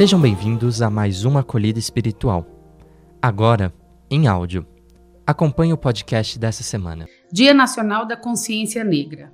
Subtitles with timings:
[0.00, 2.46] Sejam bem-vindos a mais uma acolhida espiritual.
[3.20, 3.70] Agora,
[4.10, 4.66] em áudio.
[5.26, 7.04] Acompanhe o podcast dessa semana.
[7.30, 9.30] Dia Nacional da Consciência Negra.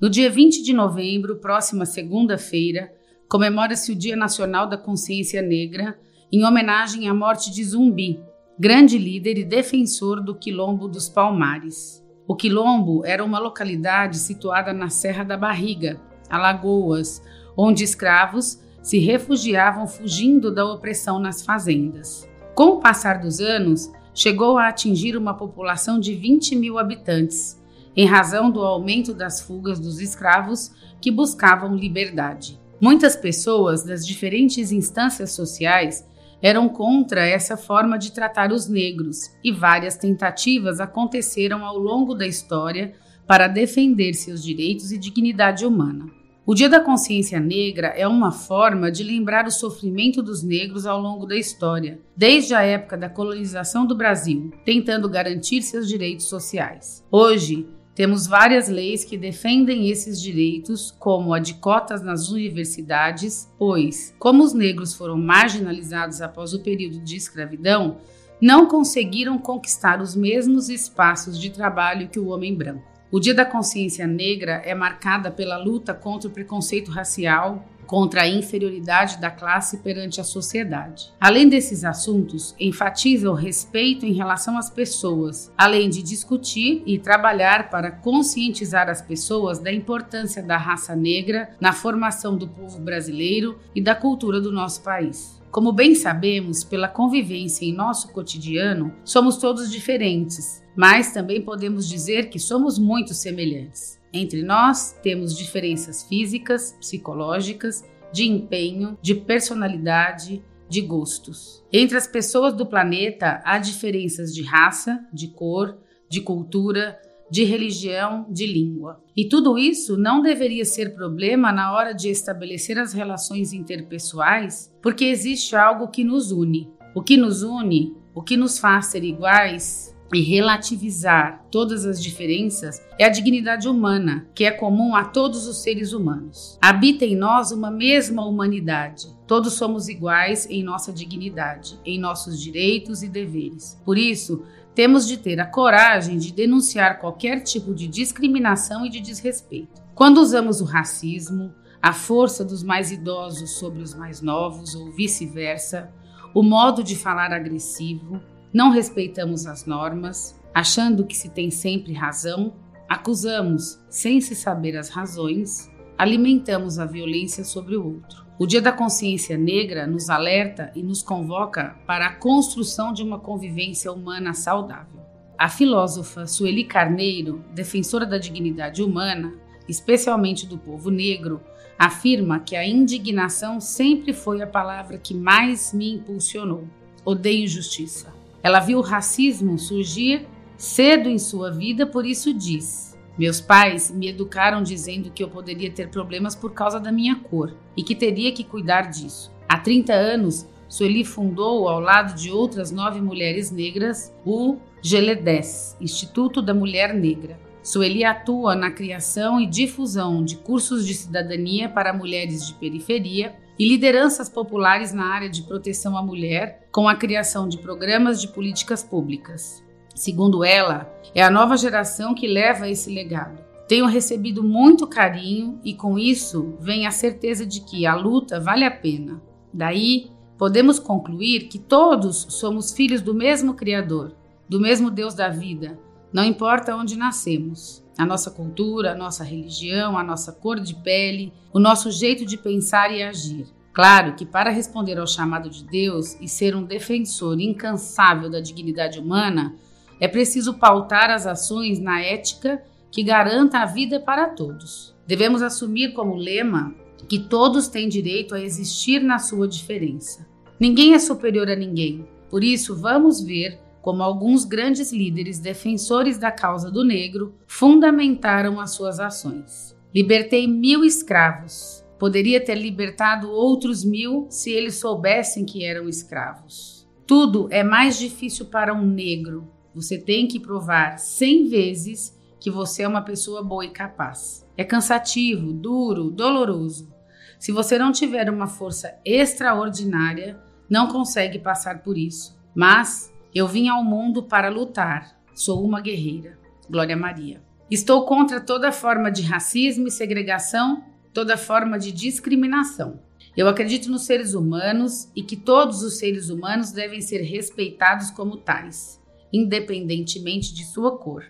[0.00, 2.92] No dia 20 de novembro, próxima segunda-feira,
[3.28, 5.98] comemora-se o Dia Nacional da Consciência Negra,
[6.30, 8.22] em homenagem à morte de Zumbi,
[8.56, 12.00] grande líder e defensor do Quilombo dos Palmares.
[12.24, 17.20] O Quilombo era uma localidade situada na Serra da Barriga, Alagoas,
[17.56, 22.28] onde escravos se refugiavam fugindo da opressão nas fazendas.
[22.54, 27.60] Com o passar dos anos, chegou a atingir uma população de 20 mil habitantes,
[27.96, 30.70] em razão do aumento das fugas dos escravos
[31.00, 32.60] que buscavam liberdade.
[32.78, 36.06] Muitas pessoas das diferentes instâncias sociais
[36.42, 42.26] eram contra essa forma de tratar os negros e várias tentativas aconteceram ao longo da
[42.26, 42.92] história
[43.26, 46.23] para defender seus direitos e dignidade humana.
[46.46, 51.00] O Dia da Consciência Negra é uma forma de lembrar o sofrimento dos negros ao
[51.00, 57.02] longo da história, desde a época da colonização do Brasil, tentando garantir seus direitos sociais.
[57.10, 64.14] Hoje, temos várias leis que defendem esses direitos, como a de cotas nas universidades, pois,
[64.18, 67.96] como os negros foram marginalizados após o período de escravidão,
[68.38, 72.93] não conseguiram conquistar os mesmos espaços de trabalho que o homem branco.
[73.14, 78.28] O Dia da Consciência Negra é marcada pela luta contra o preconceito racial, contra a
[78.28, 81.12] inferioridade da classe perante a sociedade.
[81.20, 87.70] Além desses assuntos, enfatiza o respeito em relação às pessoas, além de discutir e trabalhar
[87.70, 93.80] para conscientizar as pessoas da importância da raça negra na formação do povo brasileiro e
[93.80, 95.40] da cultura do nosso país.
[95.54, 102.28] Como bem sabemos, pela convivência em nosso cotidiano, somos todos diferentes, mas também podemos dizer
[102.28, 104.00] que somos muito semelhantes.
[104.12, 111.64] Entre nós temos diferenças físicas, psicológicas, de empenho, de personalidade, de gostos.
[111.72, 115.78] Entre as pessoas do planeta há diferenças de raça, de cor,
[116.08, 119.02] de cultura, de religião, de língua.
[119.16, 125.04] E tudo isso não deveria ser problema na hora de estabelecer as relações interpessoais, porque
[125.04, 126.70] existe algo que nos une.
[126.94, 132.80] O que nos une, o que nos faz ser iguais, e relativizar todas as diferenças
[132.98, 136.58] é a dignidade humana, que é comum a todos os seres humanos.
[136.60, 139.08] Habita em nós uma mesma humanidade.
[139.26, 143.80] Todos somos iguais em nossa dignidade, em nossos direitos e deveres.
[143.84, 144.44] Por isso,
[144.74, 149.82] temos de ter a coragem de denunciar qualquer tipo de discriminação e de desrespeito.
[149.94, 155.92] Quando usamos o racismo, a força dos mais idosos sobre os mais novos ou vice-versa,
[156.34, 158.20] o modo de falar agressivo,
[158.54, 162.54] não respeitamos as normas, achando que se tem sempre razão,
[162.88, 168.24] acusamos sem se saber as razões, alimentamos a violência sobre o outro.
[168.38, 173.18] O Dia da Consciência Negra nos alerta e nos convoca para a construção de uma
[173.18, 175.00] convivência humana saudável.
[175.36, 179.34] A filósofa Sueli Carneiro, defensora da dignidade humana,
[179.68, 181.40] especialmente do povo negro,
[181.76, 186.68] afirma que a indignação sempre foi a palavra que mais me impulsionou.
[187.04, 188.13] Odeio injustiça.
[188.44, 194.08] Ela viu o racismo surgir cedo em sua vida, por isso diz: meus pais me
[194.08, 198.32] educaram dizendo que eu poderia ter problemas por causa da minha cor e que teria
[198.32, 199.32] que cuidar disso.
[199.48, 206.42] Há 30 anos, Sueli fundou, ao lado de outras nove mulheres negras, o GELEDES, Instituto
[206.42, 207.40] da Mulher Negra.
[207.62, 213.68] Sueli atua na criação e difusão de cursos de cidadania para mulheres de periferia e
[213.68, 218.82] lideranças populares na área de proteção à mulher, com a criação de programas de políticas
[218.82, 219.62] públicas.
[219.94, 223.42] Segundo ela, é a nova geração que leva esse legado.
[223.68, 228.64] Tenho recebido muito carinho e com isso vem a certeza de que a luta vale
[228.64, 229.22] a pena.
[229.52, 234.14] Daí, podemos concluir que todos somos filhos do mesmo Criador,
[234.48, 235.78] do mesmo Deus da vida,
[236.14, 237.82] não importa onde nascemos.
[237.98, 242.36] A nossa cultura, a nossa religião, a nossa cor de pele, o nosso jeito de
[242.36, 243.46] pensar e agir.
[243.72, 249.00] Claro que para responder ao chamado de Deus e ser um defensor incansável da dignidade
[249.00, 249.56] humana,
[249.98, 252.62] é preciso pautar as ações na ética
[252.92, 254.94] que garanta a vida para todos.
[255.08, 256.72] Devemos assumir como lema
[257.08, 260.24] que todos têm direito a existir na sua diferença.
[260.60, 262.08] Ninguém é superior a ninguém.
[262.30, 268.70] Por isso, vamos ver como alguns grandes líderes defensores da causa do negro fundamentaram as
[268.70, 269.76] suas ações.
[269.94, 271.84] Libertei mil escravos.
[271.98, 276.88] Poderia ter libertado outros mil se eles soubessem que eram escravos.
[277.06, 282.84] Tudo é mais difícil para um negro, você tem que provar 100 vezes que você
[282.84, 284.48] é uma pessoa boa e capaz.
[284.56, 286.90] É cansativo, duro, doloroso.
[287.38, 290.40] Se você não tiver uma força extraordinária,
[290.70, 292.34] não consegue passar por isso.
[292.54, 295.18] Mas eu vim ao mundo para lutar.
[295.34, 296.38] Sou uma guerreira.
[296.70, 297.42] Glória Maria.
[297.68, 303.00] Estou contra toda forma de racismo e segregação, toda forma de discriminação.
[303.36, 308.36] Eu acredito nos seres humanos e que todos os seres humanos devem ser respeitados como
[308.36, 309.02] tais,
[309.32, 311.24] independentemente de sua cor.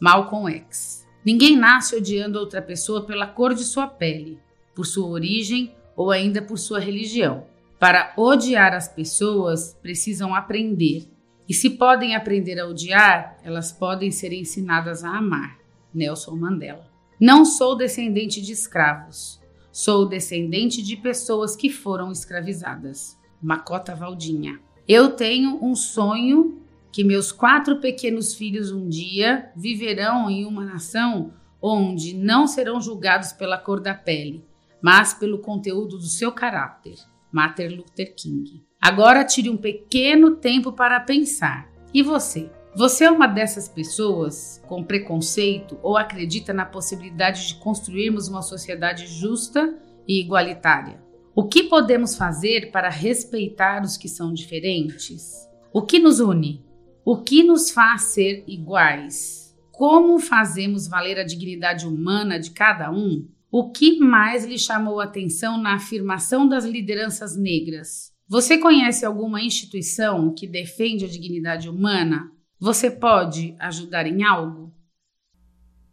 [0.00, 1.06] Malcolm X.
[1.24, 4.40] Ninguém nasce odiando outra pessoa pela cor de sua pele,
[4.74, 7.46] por sua origem ou ainda por sua religião.
[7.78, 11.12] Para odiar as pessoas, precisam aprender.
[11.48, 15.58] E se podem aprender a odiar, elas podem ser ensinadas a amar.
[15.92, 16.90] Nelson Mandela.
[17.20, 19.40] Não sou descendente de escravos.
[19.70, 23.18] Sou descendente de pessoas que foram escravizadas.
[23.40, 24.60] Macota Valdinha.
[24.86, 26.60] Eu tenho um sonho
[26.90, 33.32] que meus quatro pequenos filhos um dia viverão em uma nação onde não serão julgados
[33.32, 34.44] pela cor da pele,
[34.82, 36.96] mas pelo conteúdo do seu caráter.
[37.30, 38.62] Martin Luther King.
[38.82, 41.70] Agora tire um pequeno tempo para pensar.
[41.94, 42.50] E você?
[42.74, 49.06] Você é uma dessas pessoas com preconceito ou acredita na possibilidade de construirmos uma sociedade
[49.06, 51.00] justa e igualitária?
[51.32, 55.48] O que podemos fazer para respeitar os que são diferentes?
[55.72, 56.66] O que nos une?
[57.04, 59.56] O que nos faz ser iguais?
[59.70, 63.28] Como fazemos valer a dignidade humana de cada um?
[63.48, 68.11] O que mais lhe chamou a atenção na afirmação das lideranças negras?
[68.28, 72.30] Você conhece alguma instituição que defende a dignidade humana?
[72.58, 74.72] Você pode ajudar em algo?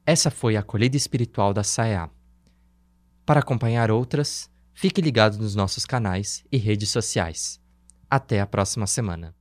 [0.05, 2.09] Essa foi a acolhida espiritual da SAEA.
[3.25, 7.59] Para acompanhar outras, fique ligado nos nossos canais e redes sociais.
[8.09, 9.35] Até a próxima semana.